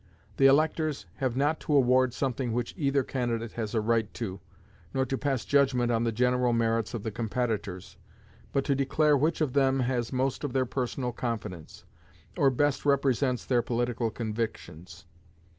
The 0.37 0.47
electors 0.47 1.05
have 1.17 1.37
not 1.37 1.59
to 1.59 1.75
award 1.75 2.11
something 2.15 2.53
which 2.53 2.73
either 2.75 3.03
candidate 3.03 3.51
has 3.51 3.75
a 3.75 3.81
right 3.81 4.11
to, 4.15 4.39
nor 4.95 5.05
to 5.05 5.15
pass 5.15 5.45
judgment 5.45 5.91
on 5.91 6.05
the 6.05 6.11
general 6.11 6.53
merits 6.53 6.95
of 6.95 7.03
the 7.03 7.11
competitors, 7.11 7.97
but 8.51 8.65
to 8.65 8.73
declare 8.73 9.15
which 9.15 9.41
of 9.41 9.53
them 9.53 9.81
has 9.81 10.11
most 10.11 10.43
of 10.43 10.53
their 10.53 10.65
personal 10.65 11.11
confidence, 11.11 11.83
or 12.35 12.49
best 12.49 12.83
represents 12.83 13.45
their 13.45 13.61
political 13.61 14.09
convictions. 14.09 15.05